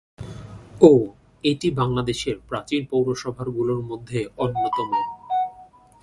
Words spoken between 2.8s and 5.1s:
পৌরসভার গুলোর মধ্যে অন্যতম।